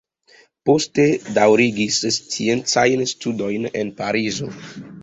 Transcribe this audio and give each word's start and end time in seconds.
Poste 0.69 1.05
daŭrigis 1.35 2.01
sciencajn 2.17 3.07
studojn 3.15 3.71
en 3.83 3.95
Parizo. 4.03 4.53